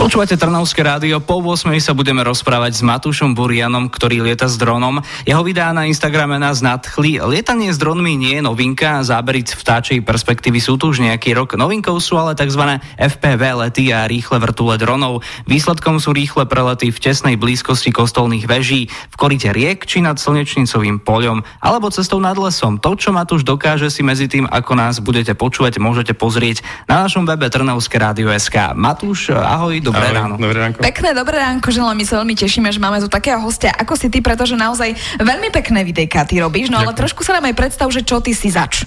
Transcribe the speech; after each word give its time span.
Počúvate 0.00 0.40
Trnavské 0.40 0.80
rádio, 0.80 1.20
po 1.20 1.44
8 1.44 1.76
sa 1.76 1.92
budeme 1.92 2.24
rozprávať 2.24 2.72
s 2.72 2.80
Matúšom 2.80 3.36
Burianom, 3.36 3.92
ktorý 3.92 4.24
lieta 4.24 4.48
s 4.48 4.56
dronom. 4.56 5.04
Jeho 5.28 5.44
videá 5.44 5.76
na 5.76 5.84
Instagrame 5.84 6.40
nás 6.40 6.64
nadchli. 6.64 7.20
Lietanie 7.20 7.68
s 7.68 7.76
dronmi 7.76 8.16
nie 8.16 8.40
je 8.40 8.48
novinka, 8.48 9.04
zábery 9.04 9.44
z 9.44 9.60
vtáčej 9.60 10.00
perspektívy 10.00 10.56
sú 10.56 10.80
tu 10.80 10.88
už 10.88 11.04
nejaký 11.04 11.36
rok. 11.36 11.52
Novinkou 11.52 12.00
sú 12.00 12.16
ale 12.16 12.32
tzv. 12.32 12.80
FPV 12.96 13.42
lety 13.60 13.92
a 13.92 14.08
rýchle 14.08 14.40
vrtule 14.40 14.80
dronov. 14.80 15.20
Výsledkom 15.44 16.00
sú 16.00 16.16
rýchle 16.16 16.48
prelety 16.48 16.88
v 16.88 16.96
tesnej 16.96 17.36
blízkosti 17.36 17.92
kostolných 17.92 18.48
veží, 18.48 18.88
v 18.88 19.16
korite 19.20 19.52
riek 19.52 19.84
či 19.84 20.00
nad 20.00 20.16
slnečnicovým 20.16 21.04
poľom, 21.04 21.44
alebo 21.60 21.92
cestou 21.92 22.24
nad 22.24 22.40
lesom. 22.40 22.80
To, 22.80 22.96
čo 22.96 23.12
Matúš 23.12 23.44
dokáže 23.44 23.92
si 23.92 24.00
medzi 24.00 24.32
tým, 24.32 24.48
ako 24.48 24.80
nás 24.80 24.96
budete 25.04 25.36
počúvať, 25.36 25.76
môžete 25.76 26.16
pozrieť 26.16 26.64
na 26.88 27.04
našom 27.04 27.28
webe 27.28 27.52
Trnavské 27.52 28.00
rádio.sk. 28.00 28.72
Matúš, 28.72 29.36
ahoj, 29.36 29.89
Dobré 29.90 30.06
Ahoj, 30.06 30.18
ráno. 30.22 30.34
Dobré 30.38 30.58
ránko. 30.62 30.78
Pekné 30.78 31.10
dobré 31.10 31.36
ránko, 31.42 31.68
želám. 31.74 31.98
My 31.98 32.06
sa 32.06 32.22
veľmi 32.22 32.38
tešíme, 32.38 32.70
že 32.70 32.78
máme 32.78 33.02
tu 33.02 33.10
takého 33.10 33.42
hostia 33.42 33.74
ako 33.74 33.98
si 33.98 34.06
ty, 34.06 34.22
pretože 34.22 34.54
naozaj 34.54 34.94
veľmi 35.18 35.50
pekné 35.50 35.82
videjka 35.82 36.22
ty 36.30 36.38
robíš, 36.38 36.70
no 36.70 36.78
Ďakujem. 36.78 36.86
ale 36.86 37.00
trošku 37.02 37.26
sa 37.26 37.34
nám 37.34 37.50
aj 37.50 37.58
predstav, 37.58 37.90
že 37.90 38.06
čo 38.06 38.22
ty 38.22 38.30
si 38.30 38.54
zač. 38.54 38.86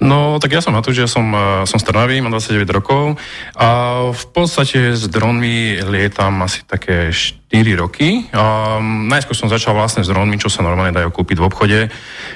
No, 0.00 0.36
tak 0.36 0.52
ja 0.52 0.60
som 0.60 0.76
Matúš, 0.76 1.00
ja 1.00 1.08
som, 1.08 1.24
eh, 1.32 1.64
som 1.64 1.80
z 1.80 1.84
Trnavy, 1.88 2.20
mám 2.20 2.36
29 2.36 2.68
rokov 2.70 3.16
a 3.56 3.68
v 4.12 4.24
podstate 4.32 4.92
s 4.92 5.08
dronmi 5.08 5.80
lietam 5.80 6.44
asi 6.44 6.60
také 6.68 7.08
4 7.08 7.72
roky. 7.72 8.28
A 8.36 8.76
najskôr 8.82 9.32
som 9.32 9.48
začal 9.48 9.72
vlastne 9.72 10.04
s 10.04 10.10
dronmi, 10.10 10.36
čo 10.36 10.52
sa 10.52 10.60
normálne 10.60 10.92
dajú 10.92 11.08
kúpiť 11.08 11.36
v 11.40 11.46
obchode 11.46 11.80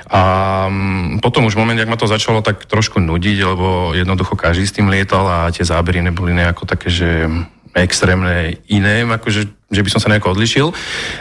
a 0.08 0.22
mm, 0.70 1.20
potom 1.20 1.44
už 1.44 1.58
v 1.58 1.60
momente, 1.60 1.82
ak 1.84 1.90
ma 1.90 2.00
to 2.00 2.08
začalo 2.08 2.40
tak 2.40 2.64
trošku 2.64 3.02
nudiť, 3.02 3.38
lebo 3.44 3.92
jednoducho 3.92 4.38
každý 4.38 4.64
s 4.64 4.74
tým 4.74 4.88
lietal 4.88 5.27
a 5.28 5.52
tie 5.52 5.66
zábery 5.66 6.00
neboli 6.00 6.33
nejako 6.33 6.64
také, 6.64 6.88
že 6.88 7.28
extrémne 7.84 8.58
iné, 8.70 9.04
akože, 9.04 9.70
že 9.70 9.82
by 9.84 9.88
som 9.92 10.00
sa 10.00 10.08
nejako 10.08 10.34
odlišil, 10.34 10.72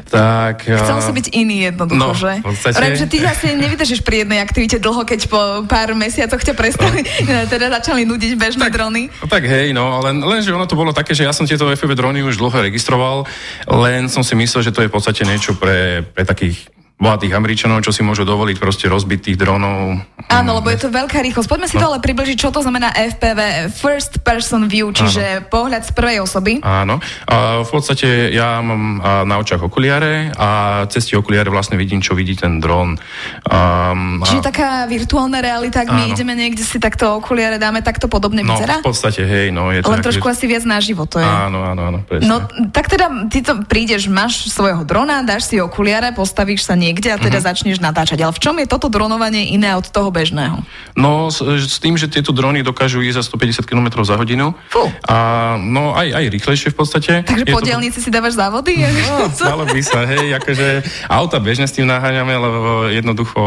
tak... 0.07 0.65
Chcel 0.65 0.99
si 1.03 1.11
byť 1.11 1.27
iný 1.35 1.67
jednoducho, 1.67 1.99
no, 1.99 2.15
že? 2.15 2.39
Podstate... 2.39 2.79
Rám, 2.79 2.95
že 2.95 3.07
ty 3.09 3.17
asi 3.21 3.47
nevydržíš 3.57 4.01
pri 4.01 4.23
jednej 4.23 4.39
aktivite 4.39 4.77
dlho, 4.79 5.03
keď 5.03 5.27
po 5.27 5.41
pár 5.67 5.91
mesiacoch 5.93 6.39
ťa 6.39 6.53
prestali, 6.55 7.03
no. 7.03 7.45
teda 7.53 7.73
začali 7.81 8.07
nudiť 8.07 8.39
bežné 8.39 8.67
tak, 8.69 8.75
drony. 8.75 9.11
Tak 9.27 9.43
hej, 9.43 9.75
no, 9.75 9.99
len, 10.01 10.23
len, 10.23 10.39
že 10.39 10.55
ono 10.55 10.69
to 10.69 10.79
bolo 10.79 10.95
také, 10.95 11.11
že 11.17 11.27
ja 11.27 11.35
som 11.35 11.43
tieto 11.43 11.67
FPV 11.67 11.93
drony 11.97 12.23
už 12.23 12.39
dlho 12.39 12.57
registroval, 12.63 13.27
len 13.67 14.07
som 14.07 14.23
si 14.23 14.33
myslel, 14.39 14.63
že 14.65 14.73
to 14.73 14.81
je 14.85 14.89
v 14.89 14.95
podstate 14.95 15.27
niečo 15.27 15.57
pre, 15.59 16.07
pre 16.15 16.23
takých 16.23 16.69
bohatých 16.97 17.37
Američanov, 17.37 17.85
čo 17.85 17.93
si 17.93 18.01
môžu 18.01 18.25
dovoliť 18.25 18.57
proste 18.57 18.89
rozbiť 18.89 19.19
tých 19.31 19.37
dronov. 19.37 20.01
Áno, 20.17 20.57
lebo 20.57 20.73
je 20.73 20.81
to 20.81 20.89
veľká 20.89 21.21
rýchlosť. 21.21 21.45
Poďme 21.45 21.69
si 21.69 21.77
no. 21.77 21.81
to 21.85 21.87
ale 21.93 21.99
približiť, 22.01 22.37
čo 22.41 22.49
to 22.49 22.65
znamená 22.65 22.89
FPV, 22.89 23.69
First 23.69 24.25
Person 24.25 24.65
View, 24.65 24.89
čiže 24.89 25.45
Áno. 25.45 25.45
pohľad 25.45 25.85
z 25.85 25.91
prvej 25.93 26.17
osoby. 26.25 26.57
Áno. 26.65 26.97
A 27.29 27.61
v 27.61 27.69
podstate 27.69 28.33
ja 28.33 28.57
mám 28.65 28.97
na 29.29 29.35
očiach 29.37 29.61
okuliare 29.61 30.33
a 30.33 30.83
cez 30.89 31.05
tie 31.05 31.21
okuliare 31.21 31.53
vlastne 31.53 31.77
vidím, 31.77 32.01
čo 32.01 32.17
vidí 32.17 32.33
ten 32.33 32.57
dron. 32.57 32.97
Um, 33.45 34.25
čiže 34.25 34.41
a... 34.41 34.47
taká 34.49 34.69
virtuálna 34.89 35.37
realita, 35.37 35.85
ak 35.85 35.93
my 35.93 36.03
ideme 36.09 36.33
niekde 36.33 36.65
si 36.65 36.81
takto 36.81 37.21
okuliare 37.21 37.61
dáme, 37.61 37.85
takto 37.85 38.09
podobne 38.09 38.41
no, 38.41 38.57
vyzerá? 38.57 38.81
v 38.81 38.89
podstate, 38.89 39.21
hej, 39.21 39.53
no. 39.53 39.69
Je 39.69 39.85
to 39.85 39.93
Len 39.93 40.01
trošku 40.01 40.25
asi 40.25 40.49
viac 40.49 40.65
na 40.65 40.81
život, 40.81 41.13
to 41.13 41.21
je. 41.21 41.29
Áno, 41.29 41.61
áno, 41.61 41.93
áno, 41.93 41.99
presne. 42.01 42.25
No, 42.25 42.41
tak 42.73 42.89
teda 42.89 43.29
ty 43.29 43.45
to 43.45 43.61
prídeš, 43.69 44.09
máš 44.09 44.49
svojho 44.49 44.81
drona, 44.81 45.21
dáš 45.21 45.45
si 45.45 45.61
okuliare, 45.61 46.09
postavíš 46.17 46.65
sa 46.65 46.73
niekde 46.73 47.13
a 47.13 47.21
teda 47.21 47.37
uh-huh. 47.37 47.53
začneš 47.53 47.77
natáčať. 47.77 48.25
Ale 48.25 48.33
v 48.33 48.41
čom 48.41 48.57
je 48.57 48.65
toto 48.65 48.89
dronovanie 48.89 49.53
iné 49.53 49.77
od 49.77 49.85
toho 49.85 50.06
bežného? 50.09 50.63
No 50.97 51.29
s, 51.29 51.39
s 51.43 51.77
tým, 51.77 51.95
že 51.95 52.09
tieto 52.09 52.33
drony 52.33 52.65
dokážu 52.65 53.03
ísť 53.03 53.21
za 53.21 53.23
150 53.31 53.69
km 53.69 53.87
za 54.01 54.15
hodinu. 54.17 54.57
Fú. 54.71 54.87
A 55.05 55.17
no 55.61 55.93
aj, 55.93 56.13
aj 56.13 56.25
rýchlejšie 56.33 56.69
v 56.73 56.77
podstate. 56.77 57.11
Takže 57.23 57.45
po 57.49 57.61
dielnici 57.61 57.99
to... 58.01 58.03
si 58.05 58.09
dávaš 58.09 58.35
závody? 58.35 58.83
No, 58.83 59.29
dalo 59.51 59.63
by 59.67 59.81
sa, 59.83 60.03
hej, 60.09 60.33
akože 60.37 60.67
auta 61.07 61.37
bežne 61.37 61.69
s 61.69 61.75
tým 61.75 61.87
naháňame, 61.87 62.33
lebo 62.35 62.89
jednoducho 62.89 63.41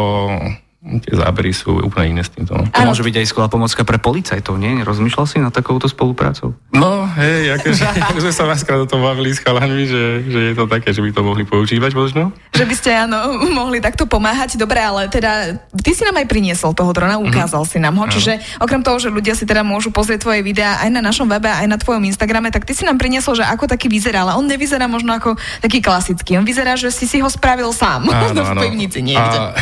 tie 0.80 1.12
zábery 1.12 1.52
sú 1.52 1.76
úplne 1.76 2.16
iné 2.16 2.22
s 2.24 2.32
týmto. 2.32 2.56
To 2.56 2.80
môže 2.88 3.04
byť 3.04 3.20
aj 3.20 3.26
skvelá 3.28 3.52
pomocka 3.52 3.84
pre 3.84 4.00
policajtov, 4.00 4.56
nie? 4.56 4.80
Rozmýšľal 4.80 5.26
si 5.28 5.36
na 5.36 5.52
takouto 5.52 5.84
spoluprácou? 5.92 6.56
No, 6.72 7.04
hej, 7.20 7.52
akože, 7.60 7.84
akože 8.08 8.32
sme 8.32 8.32
sa 8.32 8.44
viackrát 8.48 8.80
o 8.80 8.88
tom 8.88 9.04
bavili 9.04 9.28
s 9.28 9.44
chalami, 9.44 9.84
že, 9.84 10.24
že 10.24 10.40
je 10.40 10.54
to 10.56 10.64
také, 10.64 10.96
že 10.96 11.04
by 11.04 11.12
to 11.12 11.20
mohli 11.20 11.44
používať 11.44 11.92
možno. 11.92 12.32
Že 12.56 12.64
by 12.64 12.74
ste, 12.74 12.90
áno, 12.96 13.36
mohli 13.60 13.84
takto 13.84 14.08
pomáhať. 14.08 14.56
Dobre, 14.56 14.80
ale 14.80 15.12
teda, 15.12 15.60
ty 15.84 15.92
si 15.92 16.00
nám 16.00 16.16
aj 16.16 16.24
priniesol 16.32 16.72
toho 16.72 16.96
drona, 16.96 17.20
mhm. 17.20 17.28
ukázal 17.28 17.60
mm-hmm. 17.68 17.76
si 17.76 17.84
nám 17.84 17.94
ho, 18.00 18.04
čiže 18.08 18.32
okrem 18.56 18.80
toho, 18.80 18.96
že 18.96 19.12
ľudia 19.12 19.36
si 19.36 19.44
teda 19.44 19.60
môžu 19.60 19.92
pozrieť 19.92 20.24
tvoje 20.24 20.40
videá 20.40 20.80
aj 20.80 20.88
na 20.96 21.04
našom 21.04 21.28
webe, 21.28 21.52
aj 21.52 21.68
na 21.68 21.76
tvojom 21.76 22.08
Instagrame, 22.08 22.48
tak 22.48 22.64
ty 22.64 22.72
si 22.72 22.88
nám 22.88 22.96
priniesol, 22.96 23.36
že 23.36 23.44
ako 23.44 23.68
taký 23.68 23.92
vyzerá, 23.92 24.24
ale 24.24 24.40
on 24.40 24.48
nevyzerá 24.48 24.88
možno 24.88 25.12
ako 25.12 25.36
taký 25.60 25.84
klasický. 25.84 26.40
On 26.40 26.46
vyzerá, 26.48 26.80
že 26.80 26.88
si 26.88 27.04
si 27.04 27.20
ho 27.20 27.28
spravil 27.28 27.68
sám 27.76 28.08
áno, 28.08 28.32
v 28.56 28.64
pivnici 28.64 29.04
niekde. 29.04 29.36
A... 29.36 29.52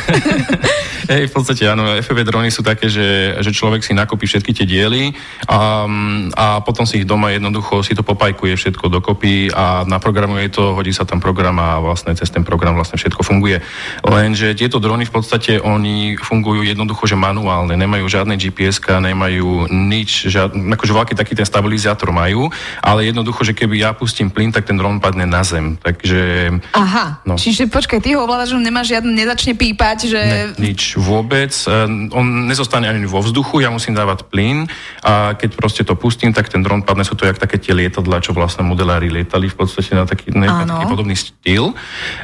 Hej, 1.09 1.33
v 1.33 1.35
podstate 1.41 1.65
áno, 1.65 1.97
FPV 2.05 2.21
drony 2.29 2.53
sú 2.53 2.61
také, 2.61 2.93
že, 2.93 3.41
že 3.41 3.49
človek 3.49 3.81
si 3.81 3.97
nakopí 3.97 4.29
všetky 4.29 4.53
tie 4.53 4.69
diely 4.69 5.17
a, 5.49 5.89
a 6.37 6.47
potom 6.61 6.85
si 6.85 7.01
ich 7.01 7.09
doma 7.09 7.33
jednoducho 7.33 7.81
si 7.81 7.97
to 7.97 8.05
popajkuje 8.05 8.53
všetko 8.61 8.93
dokopy 8.93 9.49
a 9.49 9.89
naprogramuje 9.89 10.53
to, 10.53 10.77
hodí 10.77 10.93
sa 10.93 11.09
tam 11.09 11.17
program 11.17 11.57
a 11.57 11.81
vlastne 11.81 12.13
cez 12.13 12.29
ten 12.29 12.45
program 12.45 12.77
vlastne 12.77 13.01
všetko 13.01 13.25
funguje. 13.25 13.65
Lenže 14.05 14.53
tieto 14.53 14.77
drony 14.77 15.09
v 15.09 15.15
podstate 15.17 15.57
oni 15.65 16.21
fungujú 16.21 16.61
jednoducho, 16.61 17.09
že 17.09 17.17
manuálne, 17.17 17.73
nemajú 17.73 18.05
žiadne 18.05 18.37
gps 18.37 18.85
nemajú 19.01 19.73
nič, 19.73 20.29
žiad, 20.29 20.53
akože 20.53 20.93
veľký 20.93 21.15
taký 21.17 21.33
ten 21.33 21.49
stabilizátor 21.49 22.13
majú, 22.13 22.53
ale 22.85 23.09
jednoducho, 23.09 23.49
že 23.49 23.57
keby 23.57 23.81
ja 23.81 23.97
pustím 23.97 24.29
plyn, 24.29 24.53
tak 24.53 24.69
ten 24.69 24.77
dron 24.77 25.01
padne 25.01 25.25
na 25.25 25.41
zem. 25.41 25.81
Takže... 25.81 26.53
Aha, 26.77 27.25
no. 27.25 27.41
čiže 27.41 27.71
počkaj, 27.73 28.05
ty 28.05 28.13
ho 28.13 28.29
ovládaš, 28.29 28.53
že 28.53 28.61
nemá 28.61 28.85
žiadne, 28.85 29.09
nezačne 29.09 29.57
pípať, 29.57 29.99
že... 30.13 30.21
Ne, 30.21 30.45
nič, 30.59 30.98
vôbec. 30.99 31.55
E, 31.55 31.87
on 32.13 32.51
nezostane 32.51 32.91
ani 32.91 33.07
vo 33.07 33.23
vzduchu, 33.23 33.63
ja 33.63 33.71
musím 33.71 33.95
dávať 33.95 34.27
plyn 34.29 34.67
a 35.07 35.39
keď 35.39 35.51
proste 35.57 35.83
to 35.87 35.95
pustím, 35.95 36.35
tak 36.35 36.51
ten 36.51 36.61
dron 36.61 36.83
padne, 36.85 37.07
sú 37.07 37.15
to 37.15 37.25
jak 37.25 37.39
také 37.39 37.57
tie 37.57 37.73
lietadla, 37.73 38.21
čo 38.21 38.37
vlastne 38.37 38.67
modelári 38.67 39.09
lietali 39.09 39.49
v 39.49 39.57
podstate 39.57 39.95
na 39.95 40.05
taký, 40.05 40.35
na 40.35 40.67
taký 40.67 40.85
podobný 40.91 41.15
štýl. 41.15 41.73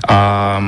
A, 0.05 0.59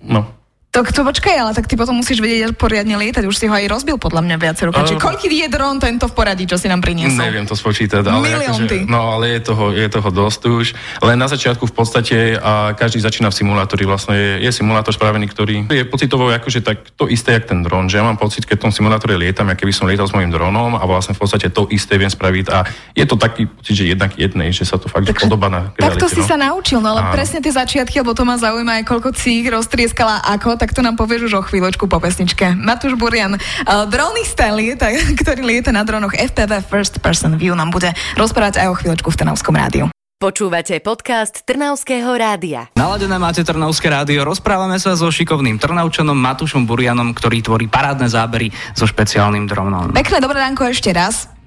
no, 0.00 0.39
to, 0.70 0.86
to 0.86 1.02
počkaj, 1.02 1.34
ale 1.34 1.50
tak 1.50 1.66
ty 1.66 1.74
potom 1.74 1.98
musíš 1.98 2.22
vedieť 2.22 2.54
poriadne 2.54 2.94
lietať. 2.94 3.26
Už 3.26 3.34
si 3.34 3.50
ho 3.50 3.54
aj 3.54 3.66
rozbil 3.66 3.98
podľa 3.98 4.22
mňa 4.22 4.36
viacero. 4.38 4.70
Uh, 4.70 4.86
Čiže 4.86 5.02
koľký 5.02 5.26
je 5.26 5.50
dron 5.50 5.82
tento 5.82 6.06
v 6.06 6.14
poradí, 6.14 6.46
čo 6.46 6.54
si 6.62 6.70
nám 6.70 6.78
priniesol? 6.78 7.26
Neviem 7.26 7.42
to 7.42 7.58
spočítať, 7.58 8.06
ale, 8.06 8.30
akože, 8.38 8.86
no, 8.86 9.18
ale 9.18 9.34
je, 9.34 9.40
toho, 9.50 9.74
je 9.74 9.88
toho 9.90 10.08
dosť 10.14 10.40
už. 10.46 10.66
Len 11.02 11.18
na 11.18 11.26
začiatku 11.26 11.66
v 11.66 11.74
podstate 11.74 12.38
a 12.38 12.70
každý 12.78 13.02
začína 13.02 13.34
v 13.34 13.42
simulátori. 13.42 13.82
Vlastne 13.82 14.14
je, 14.14 14.46
je 14.46 14.50
simulátor 14.54 14.94
spravený, 14.94 15.26
ktorý 15.26 15.66
je 15.66 15.82
pocitovo 15.90 16.30
akože 16.30 16.62
tak 16.62 16.94
to 16.94 17.10
isté, 17.10 17.34
jak 17.34 17.50
ten 17.50 17.66
dron. 17.66 17.90
Že 17.90 17.98
ja 17.98 18.04
mám 18.06 18.14
pocit, 18.14 18.46
keď 18.46 18.62
v 18.62 18.64
tom 18.70 18.72
simulátore 18.72 19.18
lietam, 19.18 19.50
ako 19.50 19.66
keby 19.66 19.72
som 19.74 19.90
lietal 19.90 20.06
s 20.06 20.14
mojim 20.14 20.30
dronom 20.30 20.78
a 20.78 20.86
vlastne 20.86 21.18
v 21.18 21.26
podstate 21.26 21.50
to 21.50 21.66
isté 21.74 21.98
viem 21.98 22.12
spraviť. 22.14 22.46
A 22.54 22.62
je 22.94 23.02
to 23.10 23.18
taký 23.18 23.50
pocit, 23.50 23.74
že 23.74 23.90
jednak 23.90 24.14
jednej, 24.14 24.54
že 24.54 24.62
sa 24.62 24.78
to 24.78 24.86
fakt 24.86 25.10
Takže, 25.10 25.26
podobá 25.26 25.50
na 25.50 25.74
realite. 25.74 25.98
Tak 25.98 26.02
to 26.06 26.08
si 26.14 26.22
no? 26.22 26.30
sa 26.30 26.36
naučil, 26.38 26.78
no 26.78 26.94
ale 26.94 27.10
Áno. 27.10 27.14
presne 27.18 27.42
tie 27.42 27.50
začiatky, 27.50 28.06
lebo 28.06 28.14
to 28.14 28.22
ma 28.22 28.38
zaujíma 28.38 28.78
aj 28.78 28.84
koľko 28.86 29.10
cík 29.18 29.50
roztrieskala 29.50 30.22
ako, 30.22 30.59
tak 30.60 30.76
to 30.76 30.84
nám 30.84 31.00
povieš 31.00 31.32
už 31.32 31.40
o 31.40 31.42
chvíľočku 31.48 31.88
po 31.88 31.96
pesničke. 31.96 32.52
Matúš 32.52 33.00
Burian, 33.00 33.40
uh, 33.40 33.88
dronista, 33.88 34.52
lieta, 34.52 34.92
ktorý 35.24 35.40
lieta 35.40 35.72
na 35.72 35.88
dronoch 35.88 36.12
FPV 36.12 36.68
First 36.68 37.00
Person 37.00 37.40
View, 37.40 37.56
nám 37.56 37.72
bude 37.72 37.88
rozprávať 38.20 38.60
aj 38.60 38.68
o 38.68 38.76
chvíľočku 38.76 39.08
v 39.08 39.18
Trnavskom 39.24 39.56
rádiu. 39.56 39.88
Počúvate 40.20 40.76
podcast 40.84 41.48
Trnavského 41.48 42.12
rádia. 42.12 42.68
Naladené 42.76 43.16
máte 43.16 43.40
Trnavské 43.40 43.88
rádio. 43.88 44.20
Rozprávame 44.28 44.76
sa 44.76 44.92
so 44.92 45.08
šikovným 45.08 45.56
Trnavčanom 45.56 46.12
Matúšom 46.12 46.68
Burianom, 46.68 47.16
ktorý 47.16 47.40
tvorí 47.40 47.72
parádne 47.72 48.04
zábery 48.04 48.52
so 48.76 48.84
špeciálnym 48.84 49.48
dronom. 49.48 49.96
Pekné 49.96 50.20
dobré 50.20 50.44
ránko 50.44 50.68
ešte 50.68 50.92
raz. 50.92 51.39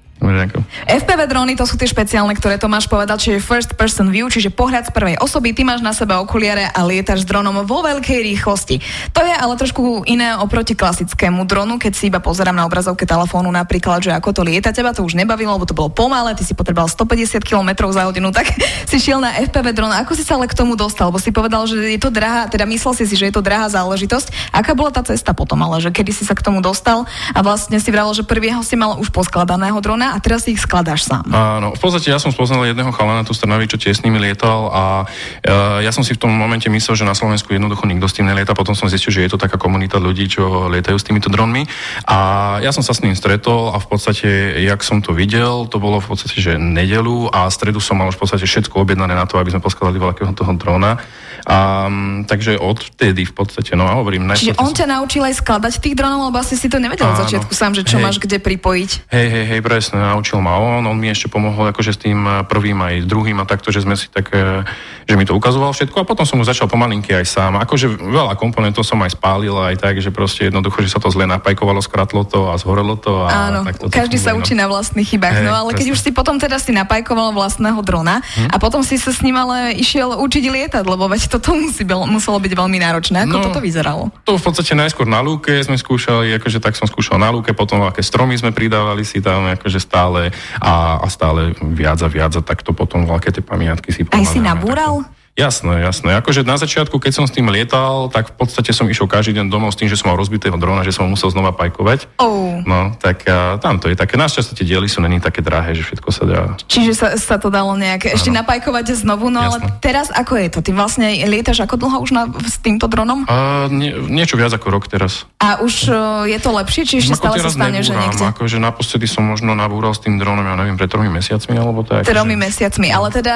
FPV 0.88 1.20
drony 1.28 1.52
to 1.52 1.68
sú 1.68 1.76
tie 1.76 1.84
špeciálne, 1.84 2.32
ktoré 2.32 2.56
Tomáš 2.56 2.88
povedal, 2.88 3.20
čiže 3.20 3.44
first 3.44 3.76
person 3.76 4.08
view, 4.08 4.24
čiže 4.30 4.48
pohľad 4.48 4.88
z 4.88 4.94
prvej 4.94 5.16
osoby. 5.20 5.52
Ty 5.52 5.68
máš 5.68 5.84
na 5.84 5.92
sebe 5.92 6.16
okuliare 6.16 6.70
a 6.72 6.80
lietaš 6.86 7.22
s 7.22 7.28
dronom 7.28 7.66
vo 7.66 7.78
veľkej 7.84 8.24
rýchlosti. 8.32 8.80
To 9.12 9.20
je 9.20 9.34
ale 9.34 9.52
trošku 9.58 10.08
iné 10.08 10.32
oproti 10.40 10.72
klasickému 10.72 11.44
dronu, 11.44 11.76
keď 11.76 11.92
si 11.92 12.08
iba 12.08 12.24
pozerám 12.24 12.56
na 12.56 12.64
obrazovke 12.64 13.04
telefónu 13.04 13.52
napríklad, 13.52 14.00
že 14.00 14.16
ako 14.16 14.32
to 14.32 14.42
lieta. 14.46 14.72
Teba 14.72 14.96
to 14.96 15.04
už 15.04 15.12
nebavilo, 15.12 15.60
lebo 15.60 15.68
to 15.68 15.76
bolo 15.76 15.92
pomalé, 15.92 16.32
ty 16.32 16.46
si 16.46 16.56
potreboval 16.56 16.88
150 16.88 17.44
km 17.44 17.92
za 17.92 18.08
hodinu, 18.08 18.32
tak 18.32 18.48
si 18.90 18.96
šiel 18.96 19.20
na 19.20 19.36
FPV 19.44 19.76
dron. 19.76 19.92
Ako 19.92 20.16
si 20.16 20.24
sa 20.24 20.40
ale 20.40 20.48
k 20.48 20.56
tomu 20.56 20.72
dostal? 20.78 21.12
Lebo 21.12 21.20
si 21.20 21.36
povedal, 21.36 21.68
že 21.68 21.76
je 21.76 22.00
to 22.00 22.08
drahá, 22.08 22.48
teda 22.48 22.64
myslel 22.64 22.96
si 22.96 23.04
si, 23.04 23.18
že 23.18 23.28
je 23.28 23.34
to 23.34 23.44
drahá 23.44 23.68
záležitosť. 23.68 24.56
Aká 24.56 24.72
bola 24.72 24.88
tá 24.88 25.04
cesta 25.04 25.36
potom, 25.36 25.60
ale 25.60 25.84
že 25.84 25.92
kedy 25.92 26.16
si 26.16 26.24
sa 26.24 26.32
k 26.32 26.40
tomu 26.40 26.64
dostal 26.64 27.04
a 27.36 27.38
vlastne 27.44 27.76
si 27.76 27.90
vral, 27.92 28.08
že 28.16 28.24
prvého 28.24 28.64
si 28.64 28.78
mal 28.78 28.96
už 28.96 29.12
poskladaného 29.12 29.76
drona 29.84 30.03
a 30.12 30.18
teraz 30.20 30.44
ich 30.44 30.60
skladáš 30.60 31.08
sám. 31.08 31.24
Áno, 31.32 31.72
v 31.72 31.80
podstate 31.80 32.12
ja 32.12 32.20
som 32.20 32.28
spoznal 32.28 32.68
jedného 32.68 32.92
chalana 32.92 33.24
tu 33.24 33.32
Strnavi, 33.32 33.64
čo 33.70 33.80
tiež 33.80 34.00
s 34.00 34.04
nimi 34.04 34.20
lietal 34.20 34.68
a 34.68 34.84
uh, 35.08 35.80
ja 35.80 35.88
som 35.94 36.04
si 36.04 36.12
v 36.12 36.20
tom 36.20 36.32
momente 36.34 36.68
myslel, 36.68 37.00
že 37.00 37.08
na 37.08 37.16
Slovensku 37.16 37.54
jednoducho 37.54 37.88
nikto 37.88 38.10
s 38.10 38.16
tým 38.20 38.28
nelieta, 38.28 38.52
potom 38.52 38.76
som 38.76 38.92
zistil, 38.92 39.14
že 39.14 39.24
je 39.24 39.30
to 39.32 39.40
taká 39.40 39.56
komunita 39.56 39.96
ľudí, 39.96 40.28
čo 40.28 40.68
lietajú 40.68 41.00
s 41.00 41.06
týmito 41.06 41.32
dronmi 41.32 41.64
a 42.04 42.18
ja 42.60 42.74
som 42.74 42.84
sa 42.84 42.92
s 42.92 43.00
ním 43.00 43.16
stretol 43.16 43.72
a 43.72 43.80
v 43.80 43.86
podstate, 43.88 44.60
jak 44.60 44.84
som 44.84 45.00
to 45.00 45.16
videl, 45.16 45.64
to 45.70 45.80
bolo 45.80 46.02
v 46.02 46.12
podstate, 46.12 46.42
že 46.42 46.58
nedelu 46.58 47.30
a 47.30 47.48
stredu 47.48 47.78
som 47.78 47.96
mal 47.96 48.10
už 48.10 48.18
v 48.18 48.22
podstate 48.26 48.44
všetko 48.44 48.82
objednané 48.82 49.14
na 49.14 49.24
to, 49.24 49.38
aby 49.38 49.54
sme 49.54 49.62
poskladali 49.62 50.02
veľkého 50.02 50.32
toho 50.34 50.52
drona. 50.58 50.98
A, 51.44 51.92
takže 52.24 52.56
odtedy 52.56 53.28
v 53.28 53.32
podstate, 53.36 53.76
no 53.76 53.84
a 53.84 54.00
hovorím... 54.00 54.32
Čiže 54.32 54.56
on 54.56 54.72
ťa 54.72 54.96
naučil 54.96 55.20
aj 55.28 55.44
skladať 55.44 55.76
tých 55.76 55.92
dronov, 55.92 56.32
lebo 56.32 56.40
asi 56.40 56.56
si 56.56 56.72
to 56.72 56.80
nevedel 56.80 57.04
od 57.12 57.20
začiatku 57.20 57.52
sám, 57.52 57.76
že 57.76 57.84
čo 57.84 58.00
hej. 58.00 58.04
máš 58.08 58.16
kde 58.16 58.40
pripojiť. 58.40 59.12
Hej, 59.12 59.26
hej, 59.28 59.44
hej, 59.52 59.60
presne, 59.60 59.93
naučil 59.94 60.42
ma 60.42 60.58
on, 60.58 60.82
on 60.82 60.98
mi 60.98 61.08
ešte 61.08 61.30
pomohol 61.30 61.70
akože 61.70 61.94
s 61.94 61.98
tým 62.02 62.20
eh, 62.26 62.34
prvým 62.44 62.78
aj 62.82 62.94
druhým 63.06 63.38
a 63.40 63.48
takto, 63.48 63.70
že 63.70 63.86
sme 63.86 63.94
si 63.94 64.10
tak, 64.10 64.34
eh, 64.34 64.66
že 65.06 65.14
mi 65.14 65.22
to 65.22 65.36
ukazoval 65.36 65.70
všetko 65.70 66.02
a 66.02 66.08
potom 66.08 66.26
som 66.26 66.40
mu 66.40 66.44
začal 66.44 66.66
pomalinky 66.66 67.14
aj 67.14 67.26
sám. 67.28 67.52
Akože 67.62 67.88
veľa 67.88 68.34
komponentov 68.34 68.82
som 68.82 68.98
aj 69.02 69.14
spálil 69.14 69.54
aj 69.54 69.78
tak, 69.78 70.00
že 70.02 70.10
proste 70.10 70.50
jednoducho, 70.50 70.82
že 70.82 70.92
sa 70.92 70.98
to 70.98 71.08
zle 71.12 71.24
napajkovalo, 71.28 71.78
skratlo 71.78 72.26
to 72.26 72.50
a 72.50 72.58
zhorelo 72.58 72.98
to. 72.98 73.24
A 73.24 73.52
Áno, 73.52 73.60
tak 73.64 73.78
každý 73.92 74.18
sa 74.18 74.34
učí 74.34 74.56
na 74.56 74.66
vlastných 74.66 75.06
chybách. 75.06 75.40
Hey, 75.40 75.46
no 75.46 75.52
ale 75.54 75.70
presne. 75.72 75.78
keď 75.80 75.86
už 75.94 75.98
si 76.02 76.10
potom 76.10 76.36
teda 76.40 76.56
si 76.58 76.74
napajkoval 76.74 77.36
vlastného 77.36 77.78
drona 77.84 78.24
hm? 78.24 78.50
a 78.50 78.56
potom 78.58 78.82
si 78.82 78.96
sa 78.96 79.14
s 79.14 79.20
ním 79.22 79.38
ale 79.38 79.76
išiel 79.76 80.16
učiť 80.18 80.44
lietať, 80.48 80.84
lebo 80.84 81.06
veď 81.06 81.28
toto 81.30 81.54
musí 81.54 81.84
byť, 81.84 81.96
muselo 82.08 82.40
byť 82.40 82.52
veľmi 82.52 82.78
náročné. 82.80 83.28
Ako 83.28 83.36
no, 83.38 83.44
toto 83.50 83.60
vyzeralo? 83.60 84.10
To 84.24 84.40
v 84.40 84.44
podstate 84.44 84.72
najskôr 84.72 85.06
na 85.06 85.20
lúke 85.20 85.52
sme 85.62 85.76
skúšali, 85.76 86.32
akože 86.40 86.58
tak 86.58 86.74
som 86.74 86.88
skúšal 86.88 87.20
na 87.20 87.28
lúke, 87.30 87.52
potom 87.52 87.84
aké 87.84 88.00
stromy 88.00 88.34
sme 88.40 88.50
pridávali 88.50 89.04
si 89.04 89.20
tam 89.20 89.44
akože 89.52 89.78
stále 89.84 90.32
a, 90.64 91.04
a 91.04 91.06
stále 91.12 91.52
viac 91.76 92.00
a 92.00 92.08
viac 92.08 92.32
a 92.34 92.42
takto 92.42 92.72
potom 92.72 93.04
veľké 93.04 93.28
tie 93.36 93.44
pamiatky 93.44 93.92
si 93.92 94.08
Aj 94.08 94.24
si 94.24 94.40
nabúral? 94.40 95.04
Takto. 95.04 95.23
Jasné, 95.34 95.82
jasné. 95.82 96.14
Akože 96.14 96.46
na 96.46 96.54
začiatku, 96.54 97.02
keď 97.02 97.12
som 97.18 97.24
s 97.26 97.34
tým 97.34 97.50
lietal, 97.50 98.06
tak 98.06 98.30
v 98.30 98.34
podstate 98.38 98.70
som 98.70 98.86
išiel 98.86 99.10
každý 99.10 99.34
deň 99.34 99.50
domov 99.50 99.74
s 99.74 99.78
tým, 99.82 99.90
že 99.90 99.98
som 99.98 100.14
mal 100.14 100.18
rozbitého 100.18 100.54
drona, 100.54 100.86
že 100.86 100.94
som 100.94 101.10
musel 101.10 101.26
znova 101.34 101.50
pajkovať. 101.50 102.06
Oh. 102.22 102.62
No, 102.62 102.94
tak 103.02 103.26
a, 103.26 103.58
tam 103.58 103.82
to 103.82 103.90
je 103.90 103.98
také. 103.98 104.14
Našťastie 104.14 104.54
tie 104.54 104.66
diely 104.70 104.86
sú 104.86 105.02
není 105.02 105.18
také 105.18 105.42
drahé, 105.42 105.74
že 105.74 105.82
všetko 105.90 106.08
sa 106.14 106.22
dá. 106.22 106.40
Čiže 106.70 106.92
sa, 106.94 107.08
sa 107.18 107.36
to 107.42 107.50
dalo 107.50 107.74
nejak 107.74 108.14
ešte 108.14 108.30
ano. 108.30 108.46
napajkovať 108.46 108.94
znovu, 108.94 109.26
no 109.26 109.42
Jasné. 109.42 109.50
ale 109.50 109.56
teraz 109.82 110.06
ako 110.14 110.38
je 110.38 110.48
to? 110.54 110.58
Ty 110.62 110.70
vlastne 110.70 111.10
lietaš 111.26 111.66
ako 111.66 111.82
dlho 111.82 111.96
už 112.06 112.10
na, 112.14 112.30
s 112.46 112.62
týmto 112.62 112.86
dronom? 112.86 113.26
A, 113.26 113.66
nie, 113.74 113.90
niečo 113.90 114.38
viac 114.38 114.54
ako 114.54 114.70
rok 114.70 114.86
teraz. 114.86 115.26
A 115.42 115.58
už 115.66 115.90
uh, 115.90 116.30
je 116.30 116.38
to 116.38 116.54
lepšie, 116.54 116.86
či 116.86 117.02
ešte 117.02 117.18
stále 117.18 117.42
sa 117.42 117.50
stane, 117.50 117.82
nebúram, 117.82 117.90
že 117.90 117.94
niekde? 117.98 118.24
Akože 118.30 118.56
naposledy 118.62 119.10
som 119.10 119.26
možno 119.26 119.58
nabúral 119.58 119.90
s 119.90 119.98
tým 119.98 120.14
dronom, 120.14 120.46
ja 120.46 120.54
neviem, 120.54 120.78
pred 120.78 120.86
tromi 120.86 121.10
mesiacmi 121.10 121.58
alebo 121.58 121.82
tak. 121.82 122.06
Tromi 122.06 122.38
že... 122.38 122.42
mesiacmi, 122.46 122.88
ale 122.94 123.10
teda 123.10 123.34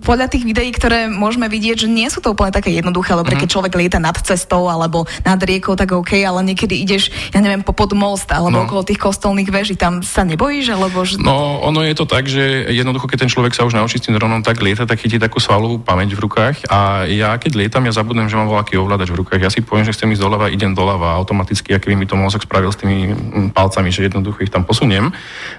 podľa 0.00 0.32
tých 0.32 0.48
videí, 0.48 0.77
ktoré 0.78 1.10
môžeme 1.10 1.50
vidieť, 1.50 1.84
že 1.84 1.88
nie 1.90 2.06
sú 2.06 2.22
to 2.22 2.32
úplne 2.32 2.54
také 2.54 2.70
jednoduché, 2.70 3.18
lebo 3.18 3.28
mm. 3.28 3.42
keď 3.42 3.48
človek 3.50 3.74
lieta 3.74 3.98
nad 3.98 4.14
cestou 4.14 4.70
alebo 4.70 5.04
nad 5.26 5.38
riekou, 5.42 5.74
tak 5.74 5.90
OK, 5.90 6.22
ale 6.22 6.46
niekedy 6.46 6.78
ideš, 6.78 7.10
ja 7.34 7.42
neviem, 7.42 7.66
po 7.66 7.74
pod 7.74 7.90
most 7.98 8.30
alebo 8.30 8.62
no. 8.62 8.64
okolo 8.64 8.86
tých 8.86 9.02
kostolných 9.02 9.50
veží, 9.50 9.74
tam 9.74 10.06
sa 10.06 10.22
nebojíš, 10.22 10.78
alebo... 10.78 11.02
Že... 11.02 11.24
No, 11.24 11.58
ono 11.66 11.82
je 11.82 11.94
to 11.98 12.06
tak, 12.06 12.30
že 12.30 12.70
jednoducho, 12.70 13.10
keď 13.10 13.26
ten 13.26 13.30
človek 13.32 13.52
sa 13.56 13.66
už 13.66 13.74
naučí 13.74 13.98
s 13.98 14.06
tým 14.06 14.14
dronom 14.14 14.46
tak 14.46 14.62
lieta, 14.62 14.86
tak 14.86 15.02
chytí 15.02 15.18
takú 15.18 15.42
svalovú 15.42 15.82
pamäť 15.82 16.14
v 16.14 16.22
rukách 16.28 16.68
a 16.68 17.08
ja 17.08 17.34
keď 17.40 17.52
lietam, 17.56 17.88
ja 17.88 17.96
zabudnem, 17.96 18.28
že 18.28 18.36
mám 18.36 18.52
voľaký 18.52 18.76
ovládač 18.76 19.08
v 19.08 19.24
rukách. 19.24 19.40
Ja 19.40 19.48
si 19.48 19.64
poviem, 19.64 19.88
že 19.88 19.96
chcem 19.96 20.12
ísť 20.12 20.20
doľava, 20.20 20.52
idem 20.52 20.76
doľava 20.76 21.16
automaticky, 21.16 21.72
aký 21.72 21.96
mi 21.96 22.04
to 22.04 22.18
mozog 22.18 22.44
spravil 22.44 22.68
s 22.68 22.78
tými 22.78 23.14
mm, 23.14 23.48
palcami, 23.56 23.88
že 23.88 24.06
jednoducho 24.10 24.44
ich 24.44 24.52
tam 24.52 24.68
posuniem 24.68 25.08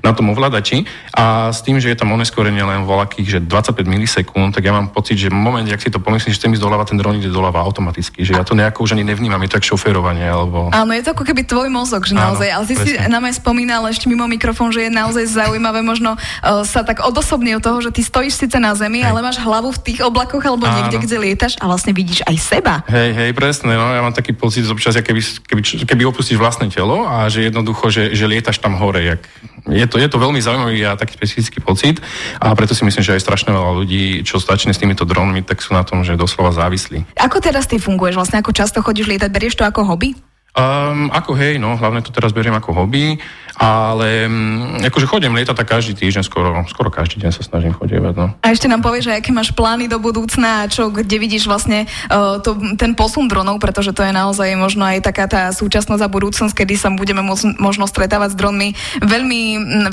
na 0.05 0.11
tom 0.13 0.29
ovládači 0.29 0.85
a 1.17 1.49
s 1.49 1.65
tým, 1.65 1.81
že 1.81 1.89
je 1.89 1.97
tam 1.97 2.13
oneskorenie 2.13 2.61
len 2.61 2.85
voľakých, 2.85 3.27
že 3.27 3.39
25 3.41 3.87
milisekúnd, 3.89 4.53
tak 4.53 4.69
ja 4.69 4.75
mám 4.75 4.93
pocit, 4.93 5.08
že 5.15 5.29
moment, 5.31 5.65
jak 5.65 5.81
si 5.81 5.89
to 5.89 6.01
pomyslím, 6.01 6.35
že 6.35 6.41
chcem 6.41 6.51
ísť 6.53 6.63
doľava, 6.63 6.83
ten 6.85 6.97
dron 6.99 7.17
ide 7.17 7.31
doľava 7.31 7.63
automaticky, 7.63 8.21
že 8.21 8.35
ja 8.35 8.43
to 8.43 8.53
nejako 8.53 8.85
už 8.85 8.93
ani 8.97 9.07
nevnímam, 9.07 9.39
je 9.45 9.49
to 9.49 9.55
tak 9.57 9.65
šoferovanie, 9.65 10.27
alebo... 10.27 10.69
Áno, 10.69 10.91
je 10.91 11.03
to 11.05 11.15
ako 11.15 11.23
keby 11.23 11.47
tvoj 11.47 11.69
mozog, 11.71 12.05
že 12.05 12.13
Áno, 12.13 12.33
naozaj, 12.33 12.49
ale 12.49 12.65
ty 12.67 12.75
presne. 12.75 13.05
si 13.05 13.11
nám 13.11 13.23
aj 13.25 13.33
spomínal 13.39 13.81
ešte 13.87 14.05
mimo 14.11 14.25
mikrofón, 14.27 14.69
že 14.69 14.87
je 14.87 14.91
naozaj 14.91 15.25
zaujímavé 15.29 15.79
možno 15.79 16.19
uh, 16.19 16.63
sa 16.67 16.83
tak 16.83 17.01
odosobne 17.05 17.55
od 17.55 17.63
toho, 17.63 17.79
že 17.79 17.95
ty 17.95 18.01
stojíš 18.03 18.45
síce 18.45 18.57
na 18.59 18.75
zemi, 18.75 19.01
hej. 19.01 19.09
ale 19.09 19.23
máš 19.23 19.39
hlavu 19.39 19.71
v 19.71 19.79
tých 19.79 19.99
oblakoch 20.03 20.43
alebo 20.43 20.67
Áno. 20.67 20.75
niekde, 20.75 20.97
kde 20.99 21.17
lietaš 21.19 21.55
a 21.61 21.65
vlastne 21.69 21.95
vidíš 21.95 22.25
aj 22.27 22.35
seba. 22.39 22.73
Hej, 22.89 23.15
hej, 23.15 23.29
presne, 23.31 23.75
no 23.75 23.91
ja 23.93 24.01
mám 24.03 24.15
taký 24.15 24.35
pocit 24.35 24.67
občas, 24.67 24.97
keby, 24.99 25.21
keby, 25.47 25.61
keby 25.85 26.03
opustíš 26.09 26.39
vlastné 26.39 26.67
telo 26.71 27.07
a 27.07 27.27
že 27.31 27.47
jednoducho, 27.47 27.91
že, 27.91 28.15
že 28.15 28.25
lietaš 28.27 28.59
tam 28.59 28.75
hore, 28.75 29.03
jak 29.15 29.21
je 29.67 29.85
to, 29.89 29.99
je 29.99 30.07
to 30.07 30.17
veľmi 30.21 30.39
zaujímavý 30.39 30.79
a 30.87 30.95
taký 30.95 31.17
specifický 31.17 31.59
pocit 31.59 31.99
a 32.39 32.55
preto 32.55 32.71
si 32.71 32.87
myslím, 32.87 33.03
že 33.03 33.15
aj 33.17 33.23
strašne 33.25 33.51
veľa 33.51 33.71
ľudí, 33.75 34.23
čo 34.23 34.39
začne 34.39 34.71
s 34.71 34.79
týmito 34.79 35.03
dronmi, 35.03 35.43
tak 35.43 35.59
sú 35.59 35.75
na 35.75 35.83
tom, 35.83 36.05
že 36.05 36.15
doslova 36.15 36.55
závislí. 36.55 37.03
Ako 37.19 37.43
teraz 37.43 37.67
ty 37.67 37.81
funguješ? 37.81 38.15
Vlastne 38.15 38.39
ako 38.39 38.55
často 38.55 38.79
chodíš 38.79 39.09
lietať? 39.11 39.29
Berieš 39.33 39.59
to 39.59 39.67
ako 39.67 39.83
hobby? 39.83 40.15
Um, 40.57 41.13
ako 41.13 41.37
hej, 41.37 41.61
no, 41.61 41.77
hlavne 41.77 42.01
to 42.01 42.09
teraz 42.09 42.33
beriem 42.33 42.57
ako 42.57 42.73
hobby, 42.73 43.21
ale 43.59 44.25
um, 44.25 44.81
akože 44.81 45.05
chodím 45.05 45.37
lietať 45.37 45.53
tak 45.53 45.69
každý 45.77 45.93
týždeň, 45.93 46.25
skoro, 46.25 46.65
skoro 46.65 46.89
každý 46.89 47.21
deň 47.21 47.31
sa 47.31 47.45
snažím 47.45 47.69
chodievať, 47.69 48.13
no. 48.17 48.27
A 48.41 48.49
ešte 48.49 48.65
nám 48.65 48.81
povieš, 48.81 49.13
aké 49.13 49.29
máš 49.29 49.53
plány 49.53 49.85
do 49.85 50.01
budúcna 50.01 50.65
a 50.65 50.69
čo, 50.71 50.89
kde 50.89 51.21
vidíš 51.21 51.45
vlastne 51.45 51.85
uh, 52.09 52.41
to, 52.41 52.57
ten 52.81 52.97
posun 52.97 53.29
dronov, 53.29 53.61
pretože 53.61 53.93
to 53.93 54.01
je 54.01 54.09
naozaj 54.09 54.49
možno 54.57 54.89
aj 54.89 55.05
taká 55.05 55.29
tá 55.29 55.53
súčasnosť 55.53 56.01
a 56.01 56.09
budúcnosť, 56.09 56.53
kedy 56.57 56.73
sa 56.75 56.89
budeme 56.89 57.21
mo- 57.21 57.55
možno 57.61 57.85
stretávať 57.85 58.33
s 58.33 58.39
dronmi 58.39 58.73
veľmi, 59.05 59.41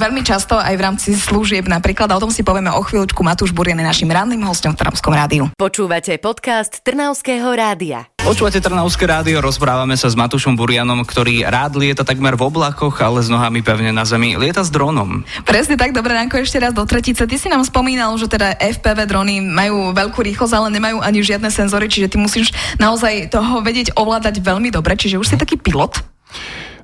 veľmi 0.01 0.23
často 0.25 0.57
aj 0.57 0.73
v 0.73 0.83
rámci 0.83 1.09
služieb 1.13 1.69
napríklad. 1.69 2.09
A 2.11 2.17
o 2.17 2.23
tom 2.23 2.33
si 2.33 2.41
povieme 2.41 2.73
o 2.73 2.81
chvíľučku. 2.81 3.21
Matúš 3.21 3.53
Burian 3.53 3.77
je 3.77 3.87
našim 3.87 4.09
ranným 4.09 4.41
hostom 4.49 4.73
v 4.73 4.81
Trnavskom 4.81 5.13
rádiu. 5.13 5.53
Počúvate 5.55 6.17
podcast 6.17 6.81
Trnavského 6.81 7.53
rádia. 7.53 8.16
Počúvate 8.27 8.59
Trnavské 8.59 9.07
rádio, 9.07 9.39
rozprávame 9.39 9.95
sa 9.95 10.11
s 10.11 10.19
Matušom 10.19 10.59
Burianom, 10.59 11.07
ktorý 11.07 11.47
rád 11.47 11.79
lieta 11.79 12.03
takmer 12.03 12.35
v 12.35 12.51
oblakoch, 12.51 12.99
ale 12.99 13.23
s 13.23 13.31
nohami 13.31 13.63
pevne 13.63 13.95
na 13.95 14.03
zemi. 14.03 14.35
Lieta 14.35 14.67
s 14.67 14.75
dronom. 14.75 15.23
Presne 15.47 15.79
tak, 15.79 15.95
dobré 15.95 16.11
ránko 16.19 16.43
ešte 16.43 16.59
raz 16.59 16.75
do 16.75 16.83
tretice. 16.83 17.23
Ty 17.23 17.37
si 17.39 17.47
nám 17.47 17.63
spomínal, 17.63 18.11
že 18.19 18.27
teda 18.27 18.59
FPV 18.59 19.07
drony 19.07 19.39
majú 19.39 19.95
veľkú 19.95 20.27
rýchlosť, 20.27 20.59
ale 20.59 20.75
nemajú 20.75 21.07
ani 21.07 21.23
žiadne 21.23 21.47
senzory, 21.55 21.87
čiže 21.87 22.11
ty 22.11 22.17
musíš 22.19 22.51
naozaj 22.83 23.31
toho 23.31 23.63
vedieť 23.63 23.95
ovládať 23.95 24.43
veľmi 24.43 24.75
dobre, 24.75 24.99
čiže 24.99 25.23
už 25.23 25.31
si 25.31 25.37
taký 25.39 25.55
pilot. 25.55 26.03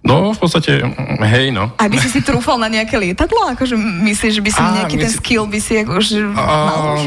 No, 0.07 0.31
v 0.31 0.39
podstate, 0.39 0.79
hej, 1.27 1.51
no. 1.51 1.75
A 1.75 1.91
by 1.91 1.99
si 1.99 2.07
si 2.07 2.23
trúfal 2.23 2.55
na 2.63 2.71
nejaké 2.71 2.95
lietadlo? 2.95 3.51
Akože 3.51 3.75
myslíš, 3.75 4.39
že 4.39 4.43
by 4.47 4.51
si 4.55 4.63
nejaký 4.63 4.95
mysl... 4.95 5.05
ten 5.05 5.11
skill 5.11 5.45
by 5.51 5.59
si 5.59 5.75
akože 5.83 6.23
mal 6.39 6.95
už? 6.95 7.03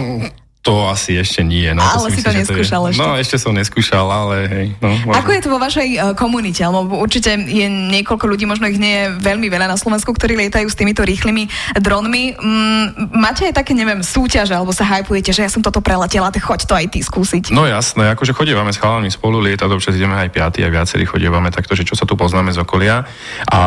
To 0.65 0.89
asi 0.89 1.13
ešte 1.13 1.45
nie. 1.45 1.69
No, 1.77 1.85
ale 1.85 2.09
to 2.09 2.17
si, 2.17 2.19
si 2.19 2.25
to 2.25 2.33
neskúšal 2.33 2.89
je, 2.89 2.97
ešte. 2.97 3.01
No, 3.05 3.13
ešte 3.13 3.37
som 3.37 3.53
neskúšal, 3.53 4.05
ale 4.09 4.35
hej. 4.49 4.67
No, 4.81 4.89
Ako 5.13 5.29
je 5.29 5.41
to 5.45 5.53
vo 5.53 5.61
vašej 5.61 5.89
uh, 5.93 6.17
komunite? 6.17 6.65
Lebo 6.65 6.97
určite 6.97 7.37
je 7.37 7.69
niekoľko 7.69 8.25
ľudí, 8.25 8.49
možno 8.49 8.65
ich 8.65 8.81
nie 8.81 9.05
je 9.05 9.07
veľmi 9.13 9.45
veľa 9.45 9.69
na 9.69 9.77
Slovensku, 9.77 10.09
ktorí 10.09 10.33
lietajú 10.33 10.65
s 10.65 10.73
týmito 10.73 11.05
rýchlymi 11.05 11.77
dronmi. 11.77 12.33
Mm, 12.33 13.13
máte 13.13 13.45
aj 13.45 13.61
také, 13.61 13.77
neviem, 13.77 14.01
súťaže, 14.01 14.57
alebo 14.57 14.73
sa 14.73 14.89
hypujete, 14.89 15.37
že 15.37 15.45
ja 15.45 15.53
som 15.53 15.61
toto 15.61 15.85
preletela, 15.85 16.33
tak 16.33 16.41
choď 16.41 16.65
to 16.65 16.73
aj 16.73 16.85
ty 16.89 17.05
skúsiť. 17.05 17.53
No 17.53 17.69
jasné, 17.69 18.17
akože 18.17 18.33
chodievame 18.33 18.73
s 18.73 18.81
chalami 18.81 19.13
spolu 19.13 19.37
lietať, 19.45 19.69
občas 19.69 19.93
ideme 19.93 20.17
aj 20.17 20.33
piaty 20.33 20.65
a 20.65 20.73
viacerí 20.73 21.05
chodievame 21.05 21.53
takto, 21.53 21.77
že 21.77 21.85
čo 21.85 21.93
sa 21.93 22.09
tu 22.09 22.17
poznáme 22.17 22.49
z 22.49 22.65
okolia. 22.65 23.05
A, 23.53 23.61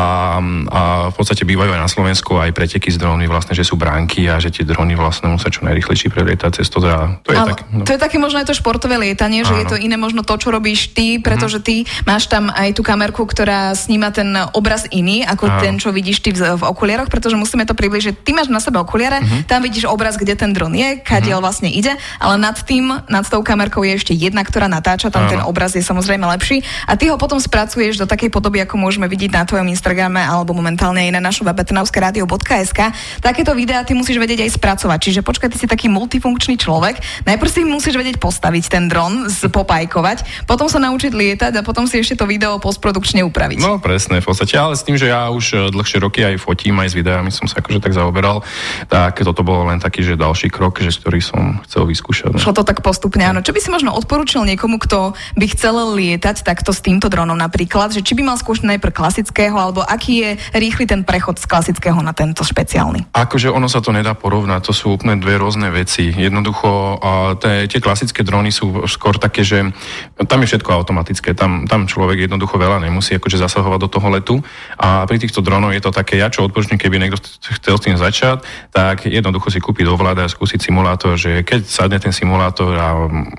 a 0.67 0.81
v 1.07 1.15
podstate 1.15 1.47
bývajú 1.47 1.71
aj 1.71 1.79
na 1.79 1.87
Slovensku 1.87 2.35
aj 2.35 2.51
preteky 2.51 2.91
s 2.91 2.99
drónmi, 2.99 3.23
vlastne, 3.31 3.55
že 3.55 3.63
sú 3.63 3.79
bránky 3.79 4.27
a 4.27 4.35
že 4.35 4.51
tie 4.51 4.67
dróny 4.67 4.99
vlastne 4.99 5.31
musia 5.31 5.47
čo 5.47 5.63
najrychlejšie 5.63 6.11
prelietať 6.11 6.59
cez 6.59 6.67
to 6.67 6.88
teda 6.89 7.21
to 7.21 7.29
je 7.29 7.37
Ale 7.37 7.49
tak. 7.53 7.59
No. 7.69 7.83
To 7.85 7.91
je 7.93 7.99
také 8.01 8.17
možno 8.17 8.37
aj 8.41 8.47
to 8.49 8.57
športové 8.57 8.97
lietanie, 8.97 9.45
že 9.45 9.53
Áno. 9.53 9.61
je 9.61 9.65
to 9.69 9.77
iné 9.77 9.95
možno 9.95 10.25
to, 10.25 10.33
čo 10.35 10.49
robíš 10.49 10.91
ty, 10.91 11.21
pretože 11.21 11.61
ty 11.61 11.85
máš 12.03 12.25
tam 12.25 12.49
aj 12.49 12.73
tú 12.73 12.81
kamerku, 12.81 13.23
ktorá 13.23 13.77
sníma 13.77 14.09
ten 14.09 14.33
obraz 14.57 14.89
iný, 14.89 15.21
ako 15.23 15.45
Áno. 15.45 15.61
ten, 15.61 15.73
čo 15.77 15.93
vidíš 15.93 16.25
ty 16.25 16.29
v, 16.33 16.57
v 16.57 16.63
okuliaroch, 16.65 17.07
pretože 17.07 17.37
musíme 17.37 17.63
to 17.63 17.77
približiť. 17.77 18.25
Ty 18.25 18.31
máš 18.33 18.49
na 18.49 18.59
sebe 18.59 18.81
okuliare, 18.81 19.21
uh-huh. 19.21 19.45
tam 19.45 19.61
vidíš 19.61 19.85
obraz, 19.85 20.17
kde 20.17 20.33
ten 20.33 20.51
dron 20.51 20.73
je, 20.73 20.99
kadiaľ 20.99 21.39
uh-huh. 21.39 21.45
vlastne 21.45 21.69
ide, 21.69 21.93
ale 22.17 22.35
nad 22.41 22.57
tým, 22.57 22.89
nad 23.07 23.25
tou 23.27 23.45
kamerkou 23.45 23.85
je 23.85 23.93
ešte 23.95 24.13
jedna, 24.17 24.41
ktorá 24.41 24.65
natáča, 24.65 25.13
tam 25.13 25.29
Áno. 25.29 25.31
ten 25.31 25.41
obraz 25.45 25.77
je 25.77 25.83
samozrejme 25.85 26.25
lepší 26.25 26.65
a 26.89 26.97
ty 26.97 27.13
ho 27.13 27.15
potom 27.19 27.37
spracuješ 27.37 28.01
do 28.01 28.09
takej 28.09 28.33
podoby, 28.33 28.63
ako 28.65 28.81
môžeme 28.81 29.05
vidieť 29.05 29.31
na 29.35 29.43
tvojom 29.45 29.69
Instagrame 29.69 30.21
alebo 30.23 30.55
momentálne 30.57 31.05
aj 31.05 31.11
na 31.13 31.21
našom 31.21 31.45
webe 31.45 31.61
Takéto 33.19 33.51
videá 33.53 33.83
ty 33.83 33.93
musíš 33.93 34.17
vedieť 34.17 34.47
aj 34.47 34.55
spracovať. 34.55 34.99
Čiže 34.99 35.21
počkaj, 35.21 35.49
ty 35.51 35.57
si 35.59 35.67
taký 35.67 35.91
multifunkčný 35.91 36.55
človek 36.55 36.78
človek. 36.79 37.27
Najprv 37.27 37.49
si 37.51 37.67
musíš 37.67 37.99
vedieť 37.99 38.23
postaviť 38.23 38.63
ten 38.71 38.87
dron, 38.87 39.27
popajkovať, 39.27 40.47
potom 40.47 40.71
sa 40.71 40.79
naučiť 40.79 41.11
lietať 41.11 41.59
a 41.59 41.61
potom 41.67 41.83
si 41.83 41.99
ešte 41.99 42.15
to 42.15 42.23
video 42.23 42.55
postprodukčne 42.63 43.19
upraviť. 43.27 43.59
No 43.59 43.83
presne, 43.83 44.23
v 44.23 44.27
podstate, 44.31 44.55
ale 44.55 44.79
s 44.79 44.87
tým, 44.87 44.95
že 44.95 45.11
ja 45.11 45.27
už 45.27 45.45
e, 45.51 45.55
dlhšie 45.75 45.99
roky 45.99 46.23
aj 46.23 46.39
fotím, 46.39 46.79
aj 46.79 46.95
s 46.95 46.95
videami 46.95 47.35
som 47.35 47.51
sa 47.51 47.59
akože 47.59 47.83
tak 47.83 47.91
zaoberal, 47.91 48.47
tak 48.87 49.19
toto 49.19 49.43
bolo 49.43 49.67
len 49.67 49.83
taký, 49.83 50.07
že 50.07 50.15
ďalší 50.15 50.47
krok, 50.47 50.79
že, 50.79 50.95
ktorý 50.95 51.19
som 51.19 51.59
chcel 51.67 51.83
vyskúšať. 51.83 52.39
Šlo 52.39 52.55
to 52.55 52.63
tak 52.63 52.79
postupne, 52.79 53.27
áno. 53.27 53.43
Čo 53.43 53.51
by 53.51 53.59
si 53.59 53.67
možno 53.67 53.91
odporúčil 53.91 54.47
niekomu, 54.47 54.79
kto 54.79 55.19
by 55.35 55.45
chcel 55.51 55.75
lietať 55.99 56.47
takto 56.47 56.71
s 56.71 56.79
týmto 56.79 57.11
dronom 57.11 57.35
napríklad, 57.35 57.91
že 57.91 57.99
či 57.99 58.15
by 58.15 58.23
mal 58.23 58.37
skúšať 58.39 58.71
najprv 58.77 58.95
klasického, 58.95 59.59
alebo 59.59 59.83
aký 59.83 60.13
je 60.23 60.29
rýchly 60.55 60.87
ten 60.87 61.03
prechod 61.03 61.43
z 61.43 61.43
klasického 61.43 61.99
na 61.99 62.15
tento 62.15 62.47
špeciálny? 62.47 63.11
Akože 63.11 63.51
ono 63.51 63.67
sa 63.67 63.83
to 63.83 63.91
nedá 63.91 64.15
porovnať, 64.15 64.71
to 64.71 64.73
sú 64.75 64.95
úplne 64.95 65.19
dve 65.19 65.35
rôzne 65.41 65.67
veci. 65.73 66.13
Jednoducho, 66.13 66.68
tie, 67.39 67.67
tie 67.67 67.79
klasické 67.83 68.21
drony 68.25 68.49
sú 68.53 68.87
skôr 68.89 69.15
také, 69.17 69.45
že 69.45 69.63
tam 70.25 70.39
je 70.43 70.49
všetko 70.49 70.69
automatické, 70.69 71.35
tam, 71.37 71.67
tam 71.69 71.85
človek 71.85 72.27
jednoducho 72.27 72.55
veľa 72.57 72.83
nemusí 72.83 73.15
akože 73.15 73.37
zasahovať 73.39 73.79
do 73.79 73.89
toho 73.89 74.07
letu 74.09 74.35
a 74.75 75.05
pri 75.05 75.17
týchto 75.21 75.39
dronoch 75.45 75.75
je 75.75 75.83
to 75.83 75.91
také, 75.93 76.19
ja 76.19 76.27
čo 76.27 76.45
odporúčam, 76.45 76.79
keby 76.79 76.99
niekto 76.99 77.19
chcel 77.61 77.75
s 77.77 77.83
tým 77.85 77.95
začať, 77.95 78.43
tak 78.73 79.07
jednoducho 79.07 79.53
si 79.53 79.59
kúpiť 79.63 79.85
ovláda 79.87 80.25
a 80.25 80.31
skúsiť 80.31 80.59
simulátor, 80.59 81.15
že 81.15 81.45
keď 81.45 81.65
sadne 81.65 81.99
ten 82.01 82.11
simulátor 82.11 82.73
a 82.75 82.87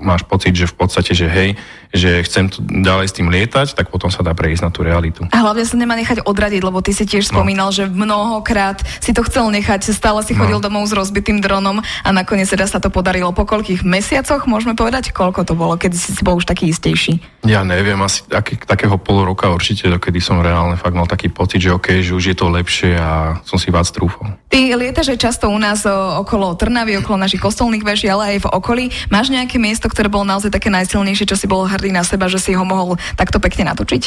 máš 0.01 0.23
pocit, 0.25 0.55
že 0.55 0.69
v 0.69 0.75
podstate, 0.75 1.13
že 1.13 1.27
hej, 1.27 1.59
že 1.91 2.23
chcem 2.23 2.47
ďalej 2.57 3.05
s 3.11 3.15
tým 3.19 3.27
lietať, 3.27 3.75
tak 3.75 3.91
potom 3.91 4.07
sa 4.07 4.23
dá 4.23 4.31
prejsť 4.31 4.63
na 4.63 4.71
tú 4.71 4.81
realitu. 4.81 5.27
A 5.35 5.43
hlavne 5.43 5.67
sa 5.67 5.75
nemá 5.75 5.99
nechať 5.99 6.23
odradiť, 6.23 6.61
lebo 6.63 6.79
ty 6.79 6.95
si 6.95 7.03
tiež 7.03 7.27
no. 7.29 7.43
spomínal, 7.43 7.69
že 7.75 7.91
mnohokrát 7.91 8.79
si 9.03 9.11
to 9.11 9.21
chcel 9.27 9.51
nechať, 9.51 9.91
stále 9.91 10.23
si 10.23 10.31
chodil 10.31 10.57
no. 10.57 10.63
domov 10.63 10.87
s 10.87 10.95
rozbitým 10.95 11.43
dronom 11.43 11.83
a 11.83 12.09
nakoniec 12.15 12.47
teda 12.47 12.63
sa 12.63 12.79
to 12.79 12.87
podarilo 12.87 13.20
po 13.29 13.45
koľkých 13.45 13.85
mesiacoch, 13.85 14.49
môžeme 14.49 14.73
povedať, 14.73 15.13
koľko 15.13 15.45
to 15.45 15.53
bolo, 15.53 15.77
keď 15.77 15.93
si 15.93 16.25
bol 16.25 16.41
už 16.41 16.49
taký 16.49 16.73
istejší? 16.73 17.21
Ja 17.45 17.61
neviem, 17.61 18.01
asi 18.01 18.25
aký, 18.33 18.57
takého 18.57 18.97
pol 18.97 19.21
roka 19.21 19.45
určite, 19.53 19.85
dokedy 19.85 20.17
som 20.17 20.41
reálne 20.41 20.81
fakt 20.81 20.97
mal 20.97 21.05
taký 21.05 21.29
pocit, 21.29 21.61
že 21.61 21.69
OK, 21.69 22.01
že 22.01 22.17
už 22.17 22.33
je 22.33 22.35
to 22.35 22.49
lepšie 22.49 22.97
a 22.97 23.37
som 23.45 23.61
si 23.61 23.69
vás 23.69 23.93
trúfol. 23.93 24.33
Ty 24.49 24.73
lietaš 24.73 25.13
často 25.21 25.53
u 25.53 25.57
nás 25.61 25.85
okolo 25.85 26.57
Trnavy, 26.57 26.97
okolo 26.97 27.21
našich 27.21 27.45
kostolných 27.45 27.85
veží, 27.85 28.09
ale 28.09 28.35
aj 28.35 28.37
v 28.41 28.51
okolí. 28.57 28.85
Máš 29.13 29.29
nejaké 29.29 29.61
miesto, 29.61 29.85
ktoré 29.85 30.09
bolo 30.09 30.25
naozaj 30.25 30.49
také 30.49 30.73
najsilnejšie, 30.73 31.29
čo 31.29 31.37
si 31.37 31.45
bol 31.45 31.69
hrdý 31.69 31.93
na 31.93 32.01
seba, 32.01 32.25
že 32.25 32.41
si 32.41 32.57
ho 32.57 32.65
mohol 32.65 32.97
takto 33.13 33.37
pekne 33.37 33.69
natočiť? 33.69 34.03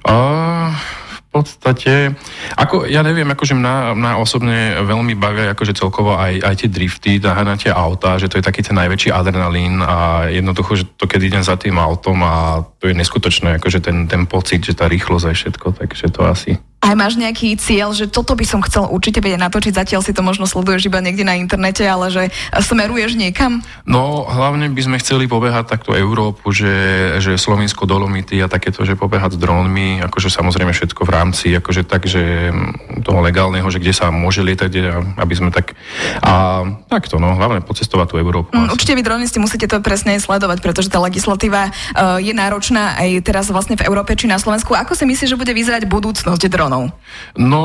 V 0.00 1.09
podstate, 1.30 2.10
ako, 2.58 2.90
ja 2.90 3.06
neviem, 3.06 3.26
akože 3.30 3.54
mňa, 3.54 3.94
mňa 3.94 4.12
osobne 4.18 4.82
veľmi 4.82 5.14
bavia 5.14 5.54
akože 5.54 5.78
celkovo 5.78 6.18
aj, 6.18 6.42
aj 6.42 6.54
tie 6.58 6.68
drifty, 6.68 7.12
na 7.22 7.54
tie 7.54 7.70
auta, 7.70 8.18
že 8.18 8.26
to 8.26 8.42
je 8.42 8.44
taký 8.44 8.66
ten 8.66 8.74
najväčší 8.74 9.14
adrenalín 9.14 9.78
a 9.78 10.26
jednoducho, 10.26 10.74
že 10.74 10.84
to 10.98 11.06
keď 11.06 11.20
idem 11.30 11.44
za 11.46 11.54
tým 11.54 11.78
autom 11.78 12.18
a 12.26 12.66
to 12.80 12.88
je 12.88 12.96
neskutočné, 12.96 13.60
akože 13.60 13.84
ten, 13.84 14.08
ten 14.08 14.24
pocit, 14.24 14.64
že 14.64 14.72
tá 14.72 14.88
rýchlosť 14.88 15.26
a 15.28 15.36
všetko, 15.36 15.66
takže 15.76 16.06
to 16.08 16.24
asi. 16.24 16.56
Aj 16.80 16.96
máš 16.96 17.20
nejaký 17.20 17.60
cieľ, 17.60 17.92
že 17.92 18.08
toto 18.08 18.32
by 18.32 18.40
som 18.48 18.64
chcel 18.64 18.88
určite 18.88 19.20
vedieť 19.20 19.36
natočiť, 19.36 19.76
zatiaľ 19.76 20.00
si 20.00 20.16
to 20.16 20.24
možno 20.24 20.48
sleduješ 20.48 20.88
iba 20.88 21.04
niekde 21.04 21.28
na 21.28 21.36
internete, 21.36 21.84
ale 21.84 22.08
že 22.08 22.32
smeruješ 22.56 23.20
niekam? 23.20 23.60
No, 23.84 24.24
hlavne 24.24 24.72
by 24.72 24.80
sme 24.80 24.96
chceli 24.96 25.28
pobehať 25.28 25.68
takto 25.68 25.92
Európu, 25.92 26.48
že, 26.56 26.72
že 27.20 27.36
Slovensko 27.36 27.84
Dolomity 27.84 28.40
a 28.40 28.48
takéto, 28.48 28.80
že 28.88 28.96
pobehať 28.96 29.36
s 29.36 29.38
drónmi, 29.44 30.00
akože 30.08 30.32
samozrejme 30.32 30.72
všetko 30.72 31.04
v 31.04 31.10
rámci, 31.12 31.52
akože 31.52 31.84
tak, 31.84 32.08
že 32.08 32.48
mm, 32.48 33.04
toho 33.04 33.20
legálneho, 33.20 33.68
že 33.68 33.76
kde 33.76 33.92
sa 33.92 34.08
môže 34.08 34.40
lietať, 34.40 34.72
aby 35.20 35.34
sme 35.36 35.52
tak... 35.52 35.76
A 36.24 36.64
takto, 36.88 37.20
no, 37.20 37.36
hlavne 37.36 37.60
pocestovať 37.60 38.06
tú 38.08 38.16
Európu. 38.16 38.56
Mm, 38.56 38.72
určite 38.72 38.96
vy 38.96 39.04
dronisti 39.04 39.36
musíte 39.36 39.68
to 39.68 39.84
presne 39.84 40.16
sledovať, 40.16 40.64
pretože 40.64 40.88
tá 40.88 40.96
legislatíva 40.96 41.68
uh, 41.68 42.16
je 42.16 42.32
náročná 42.32 42.69
aj 42.78 43.26
teraz 43.26 43.50
vlastne 43.50 43.74
v 43.74 43.84
Európe 43.90 44.14
či 44.14 44.30
na 44.30 44.38
Slovensku. 44.38 44.78
Ako 44.78 44.94
si 44.94 45.02
myslíš, 45.02 45.34
že 45.34 45.40
bude 45.40 45.50
vyzerať 45.50 45.90
budúcnosť 45.90 46.46
dron? 46.46 46.60
dronov? 46.60 46.92
No, 47.40 47.62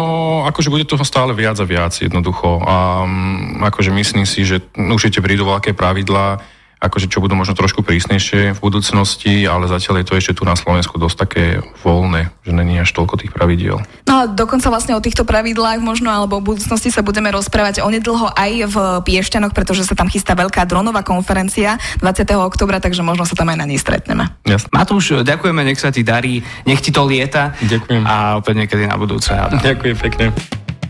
akože 0.47 0.71
bude 0.71 0.88
toho 0.88 1.03
stále 1.03 1.35
viac 1.35 1.59
a 1.59 1.67
viac 1.67 1.91
jednoducho. 1.91 2.63
A 2.63 3.03
mm, 3.03 3.62
akože 3.67 3.91
myslím 3.91 4.24
si, 4.24 4.47
že 4.47 4.63
určite 4.74 5.19
prídu 5.19 5.43
veľké 5.43 5.75
pravidlá, 5.75 6.39
akože 6.79 7.08
čo 7.08 7.24
budú 7.24 7.34
možno 7.34 7.58
trošku 7.58 7.82
prísnejšie 7.82 8.53
v 8.55 8.60
budúcnosti, 8.60 9.48
ale 9.48 9.65
zatiaľ 9.65 10.01
je 10.01 10.08
to 10.08 10.17
ešte 10.20 10.34
tu 10.38 10.44
na 10.46 10.53
Slovensku 10.53 11.00
dosť 11.00 11.17
také 11.17 11.63
voľné, 11.82 12.29
že 12.44 12.51
není 12.53 12.77
až 12.77 12.94
toľko 12.94 13.17
tých 13.20 13.32
pravidiel. 13.34 13.82
No 14.05 14.13
a 14.13 14.22
dokonca 14.29 14.70
vlastne 14.70 14.94
o 14.94 15.01
týchto 15.01 15.25
pravidlách 15.25 15.82
možno 15.82 16.12
alebo 16.12 16.38
v 16.39 16.55
budúcnosti 16.55 16.94
sa 16.94 17.01
budeme 17.01 17.32
rozprávať 17.34 17.82
onedlho 17.82 18.29
aj 18.36 18.51
v 18.70 18.75
Piešťanoch, 19.08 19.55
pretože 19.55 19.88
sa 19.88 19.96
tam 19.98 20.12
chystá 20.12 20.38
veľká 20.38 20.67
dronová 20.67 21.01
konferencia 21.01 21.79
20. 22.00 22.36
oktobra, 22.38 22.84
takže 22.84 23.01
možno 23.01 23.25
sa 23.25 23.34
tam 23.34 23.50
aj 23.50 23.58
na 23.60 23.65
nej 23.65 23.82
stretneme. 23.82 24.29
Jasne. 24.46 24.70
Matúš, 24.72 25.25
ďakujeme, 25.25 25.65
nech 25.65 25.82
sa 25.82 25.89
ti 25.89 26.05
darí, 26.05 26.44
nech 26.67 26.84
ti 26.84 26.91
to 26.91 27.08
lieta. 27.08 27.55
Ďakujem. 27.63 28.05
A 28.05 28.38
opäť 28.38 28.55
niekedy 28.62 28.86
na 28.86 28.98
budúce. 29.00 29.34
Ďakujem 29.36 29.98
pekne. 29.98 30.29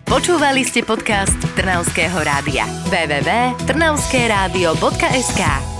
Počúvali 0.05 0.61
ste 0.61 0.85
podcast 0.85 1.33
Trnavského 1.57 2.21
rádia. 2.21 2.69
www.trnavskeradio.sk 2.93 5.74